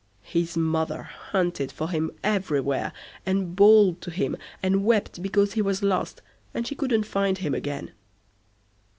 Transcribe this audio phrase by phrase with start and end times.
[0.23, 2.91] His mother hunted for him everywhere,
[3.23, 6.23] and bawled to him, and wept because he was lost,
[6.55, 7.91] and she couldn't find him again.